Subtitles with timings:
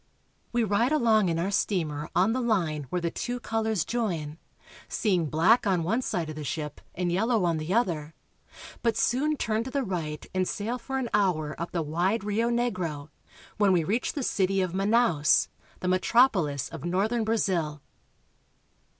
[0.51, 4.39] We ride along in our steamer on the line where the two colors join,
[4.87, 6.19] seeing black on one Indians, Northern Brazil.
[6.19, 8.15] side of the ship and yellow on the other,
[8.81, 12.49] but soon turn to the right and sail for an hour up the wide Rio
[12.49, 13.09] Negro,
[13.57, 15.49] when we reach the city of Manaos,
[15.81, 17.83] the metropolis of northern Brazil.